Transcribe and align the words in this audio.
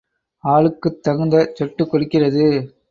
ஆளுக்குத் 0.43 0.99
தகுந்த 1.01 1.51
சொட்டுக் 1.53 1.89
கொடுக்கிறது. 1.89 2.75